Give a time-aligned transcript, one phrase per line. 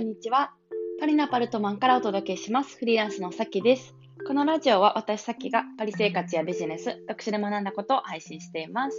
[0.00, 0.54] んにちは。
[0.98, 2.78] パリのアパルトマンからお届けします。
[2.78, 3.94] フリーランスのさきです。
[4.26, 8.96] このラジオは私さきがパリ生活やビジネス、読書で学んだことを配信しています。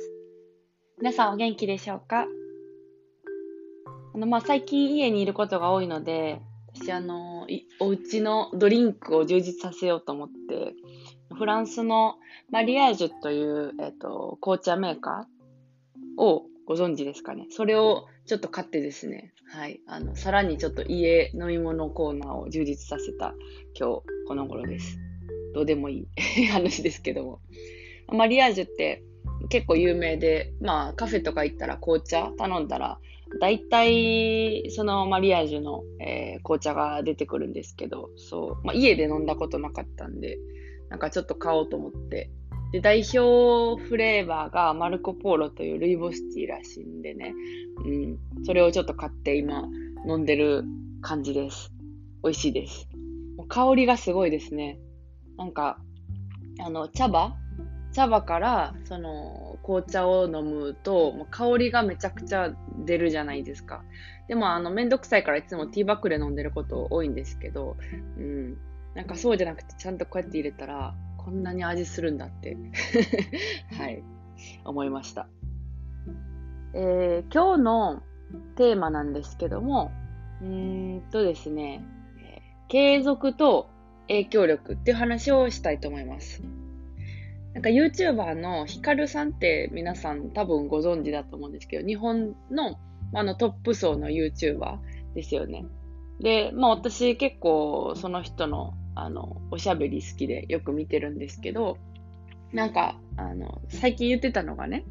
[1.00, 2.28] 皆さんお元気でしょうか？
[4.14, 6.40] あの、まあ、最近家にいることが多いので、
[6.76, 7.48] 私、あの、
[7.80, 10.76] お家のドリンクを充実させようと思って、
[11.36, 12.18] フランスの
[12.52, 17.48] マリアージュという、えっ、と、紅茶メーカーをご存知ですかね？
[17.50, 23.34] それをちょっと買ってですね、はい、あの、さらにちょっと家飲み物コーナーを充実させた
[23.78, 24.98] 今日この頃です。
[25.54, 27.40] どうでもいい 話ですけども。
[28.08, 29.04] マリアージュって
[29.50, 33.00] 結構有名で、まあカフェとか行ったら紅茶頼んだら、
[33.40, 40.38] 大体そのマリアージュの、えー、紅茶が出てくるんですけど、そう、まあ、家で飲んだことなかったんで、
[40.90, 42.30] なんかちょっと買おうと思って
[42.72, 47.34] で、代表フレーバーがマルコポーロというルイボスティーらしいんでね、
[47.86, 49.68] うん、それをちょっと買って今
[50.08, 50.64] 飲んでる
[51.02, 51.72] 感じです。
[52.24, 52.88] 美味しいです。
[53.38, 54.80] もう香りがすごいですね。
[55.38, 55.80] なんか、
[56.60, 57.36] あの、茶葉？
[57.94, 62.54] 茶葉からその紅茶を飲むともう香りがめちゃくちゃ
[62.86, 63.84] 出るじゃないですか。
[64.30, 67.76] でもあのめんどくさいからいつもティーバッグで飲んでること多いんですけど、
[68.18, 68.58] うん、
[68.96, 72.58] なんかそうじゃなくてちゃんとこうやって入れたらこんなに味するんだって
[73.78, 74.04] はい、
[74.66, 75.28] 思いました。
[76.74, 78.04] えー、今日の
[78.56, 79.92] テーマなんですけども、
[80.42, 81.84] うーんとですね、
[82.20, 83.70] えー、継続と
[84.08, 86.42] 影響力っていう話をしたいと思います。
[87.54, 92.80] なんか YouTuber のヒカルさんって皆さん多分ご存知だと思うんですけど、日本の
[93.14, 94.78] あのトップ層の YouTuber
[95.16, 95.66] ですよね。
[96.22, 101.78] で、まあ私結構その人のあの、おしゃべり好きでよく見てるんですけど、
[102.52, 104.84] なんか、あの、最近言ってたのがね、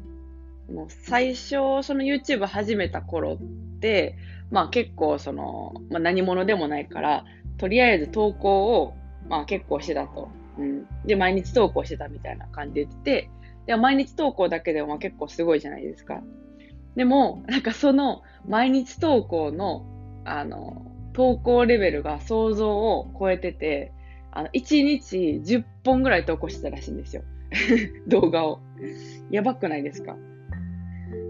[0.71, 4.15] もう最初、その YouTube 始めた頃って、
[4.49, 7.25] まあ結構その、まあ何者でもないから、
[7.57, 8.93] とりあえず投稿を、
[9.27, 10.29] まあ結構してたと。
[10.57, 10.87] うん。
[11.05, 13.29] で、毎日投稿してたみたいな感じで言ってて、
[13.67, 16.21] で毎日投稿だけでも結構すごいじゃないですか。
[16.95, 19.85] でも、なんかその毎日投稿の、
[20.25, 23.91] あの、投稿レベルが想像を超えてて、
[24.31, 27.23] あの、1日10本ぐらい投稿してたらしいんですよ。
[28.07, 28.59] 動画を。
[29.29, 30.15] やばくないですか？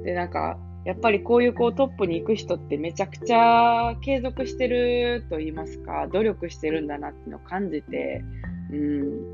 [0.06, 8.24] で、なんか、やっぱりこういうこうトップに行く人ってめちゃくちゃ継続してると言いますか、努力してるんだなっていうのを感じて、
[8.72, 9.34] うん、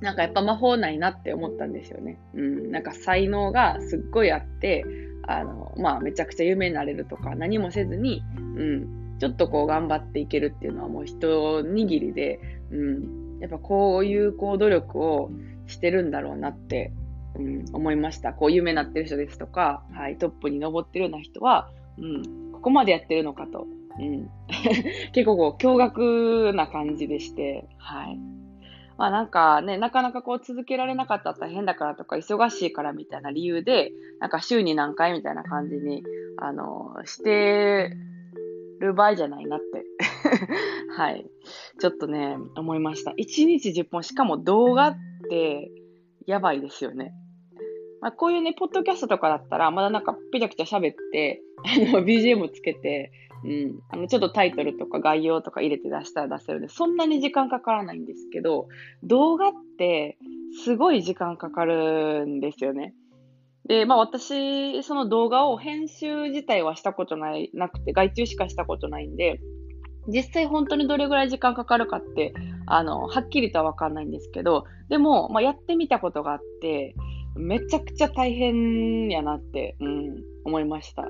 [0.00, 2.18] なんかやっぱ魔法ないなって思ったんですよね。
[2.34, 4.84] うん、なんか才能がすっごいあって、
[5.26, 8.22] あの、まあめちゃくちゃ有名になれるとか、何もせずに、
[8.56, 12.40] うん、ちょっとこう頑張っていけるっていうのはもう一握りで、
[12.70, 15.30] うん、やっぱこういうこう努力を
[15.66, 16.92] してるんだろうなって、
[17.36, 18.32] うん、思いました。
[18.32, 21.68] こう有名になってる人ですとか、はい、トップに登ってるような人は、
[21.98, 23.66] うん、ここまでやってるのかと、
[23.98, 24.30] うん、
[25.12, 28.18] 結構こう驚愕な感じでして、はい。
[28.98, 36.02] まあなんかね、なかなかこう続けられなかったら大変だからとか、忙しいからみたいな理由で、なんか週に何回みたいな感じに、
[36.36, 37.96] あの、して
[38.80, 39.84] る場合じゃないなって
[40.96, 41.26] はい。
[41.80, 43.12] ちょっとね、思いました。
[43.12, 44.96] 1日10本、しかも動画っ
[45.28, 45.70] て
[46.26, 47.12] やばいですよね。
[48.00, 53.10] まあ、こういうね、ポッドキャストとかだったら、まだなんかぺちゃくちゃ喋って、あの、 BGM つけて、
[53.44, 58.68] うん、あの、ちょっとタイトルとか概要とか入れて出したら出せるんで、そんなに時間かからないんですけど、
[59.02, 60.18] 動画って
[60.64, 62.94] すごい時間かかるんですよね。
[63.68, 69.40] で、まあ私、その動画を編集自体はしたことない、なくて、外注しかしたことないんで、
[70.08, 72.32] 実際本当にどれぐらい時間かかるかって、
[72.66, 76.94] あの、はっきりとはわかんないんですけど、でも、まあやってみたことがあって、
[77.36, 81.06] めちゃくちゃ大変やなって、うん、思いました。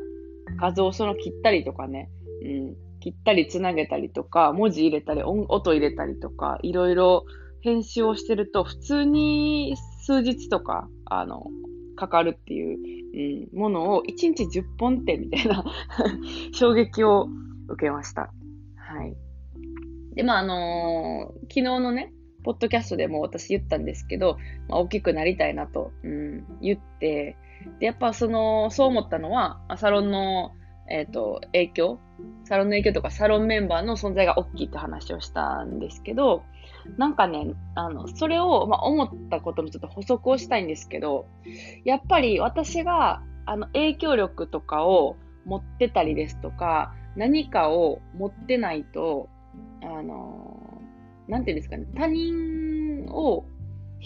[0.61, 2.11] 画像その切ったりとかね、
[2.43, 7.25] うん、切ったりつなげたりとか、文字入れたり、音入れたりとか、いろいろ
[7.61, 11.45] 編集をしてると、普通に数日とか、あの、
[11.99, 15.65] かかるっていう、うん、ものを1日10本ってみたいな
[16.55, 17.29] 衝撃を
[17.67, 18.33] 受けました。
[18.77, 19.17] はい。
[20.15, 22.13] で、まあ、あのー、昨日のね、
[22.45, 27.37] ポッドキャストでも私言ったんですけど、まあ、大きくなりたいなと、うん、言って、
[27.81, 30.53] で、やっぱその、そう思ったのは、サロンの、
[30.91, 31.99] えっ、ー、と、影響？
[32.45, 36.43] サロンの影響とかサロンメンバーの存在が大きいって話をしたんですけど、
[36.97, 41.27] なんかね、あの、それを、まあ、思ったこともちょっと補足をしたいんですけど、
[41.85, 49.29] やっぱり私が、あの、影響力とかを持ってたりですとか、何かを持ってないと、
[49.83, 50.83] あの、
[51.29, 53.45] なんていうんですかね、他人を、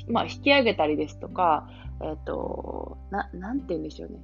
[0.09, 1.69] まあ、引き上げたりですとか、
[2.03, 4.19] えっ、ー、と、な、なんて言うんでしょうね。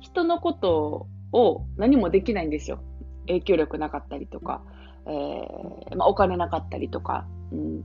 [0.00, 2.80] 人のことをを何もできないんですよ。
[3.26, 4.62] 影響力なかったりとか、
[5.06, 7.84] えー、まあ、お金なかったりとか、うん、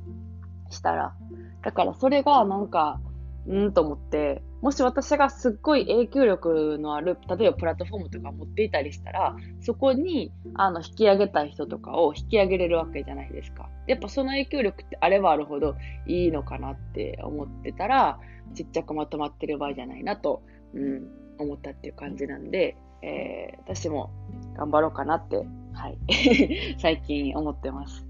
[0.70, 1.16] したら。
[1.64, 3.02] だからそれがなんか、
[3.48, 13.70] うんと思って、もし私がすっごい影響力のある、例えばプラットフォームとか持っていたりしたら、そこにあの引き上げたい人とかを引き上げれるわけじゃないですか。
[13.88, 15.76] やっぱその影響力ってあればあるほど
[16.06, 18.20] いいのかなって思ってたら、
[18.54, 20.44] ちっちゃくまとまってる場合じゃないなと、
[20.74, 21.08] うん、
[21.40, 24.12] 思ったっていう感じなんで、えー、私も
[24.58, 25.98] 頑張ろうかなって、はい、
[26.80, 28.10] 最近思ってます。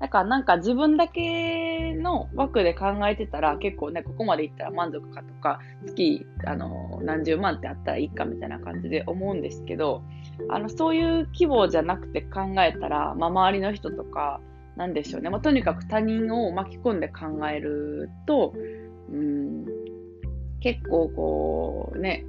[0.00, 10.02] だからなんか自分だけの枠で考えてたら結構ね、ここまでいったら満足かとか、月あの何十万ってあったらいいかみたいな感じで思うんですけど、
[10.50, 14.40] あのそういう規模じゃなくて考えたら、まあ、周りの人とか、
[14.76, 18.52] なんでしょうね、まあ、とにかく他人を巻き込んで考えると、
[19.10, 19.64] うん、
[20.60, 22.26] 結構こうね、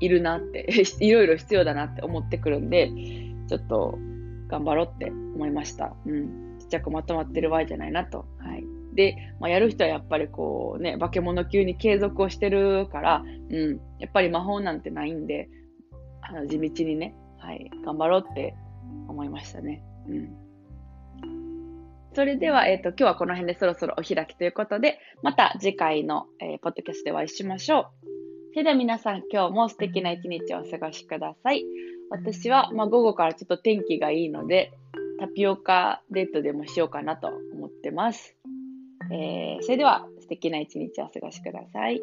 [0.00, 0.66] いるなって
[1.00, 2.90] いろいろ必要だなって思ってくるんで、
[3.48, 3.98] ちょっと
[4.48, 5.94] 頑張ろうって思いました。
[6.06, 8.26] うんちっちゃくまとまってる場合じゃないなと。
[8.38, 8.64] はい。
[8.94, 15.48] で、まあ、やる人はやっぱりこうね、化け物級に継続をしてるから、うん、やっぱり魔法なんてないんで、
[16.20, 18.54] あの地道にね、はい、頑張ろうって
[19.06, 19.82] 思いましたね。
[20.08, 20.48] うん。
[22.14, 27.97] それでは、えっ、ー、と、今日はこの辺でそろそろお開きということで、また次回の、えー、ポッドキャストでお会いしましょう。
[28.52, 31.64] それでは皆さん、今日も素敵な一日をお過ごしください。
[32.10, 34.72] 私は、まあ、午後からちょっと天気がいいので、
[35.20, 38.36] タピオカデートでもしようかなと思ってます。
[39.12, 42.00] えー、それでは素敵な一日をお過ごしください。